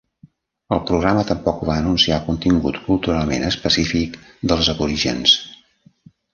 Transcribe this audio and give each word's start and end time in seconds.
El 0.77 0.79
programa 0.89 1.25
tampoc 1.31 1.61
va 1.67 1.75
anunciar 1.83 2.17
contingut 2.31 2.81
culturalment 2.89 3.47
específic 3.53 4.19
dels 4.53 4.75
aborígens. 4.77 5.39